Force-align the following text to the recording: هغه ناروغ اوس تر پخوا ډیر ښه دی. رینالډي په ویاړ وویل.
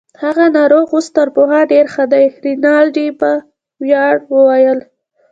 هغه 0.23 0.45
ناروغ 0.57 0.87
اوس 0.95 1.07
تر 1.15 1.27
پخوا 1.35 1.61
ډیر 1.73 1.85
ښه 1.93 2.05
دی. 2.13 2.25
رینالډي 2.43 3.07
په 3.19 3.31
ویاړ 3.83 4.15
وویل. 4.33 4.79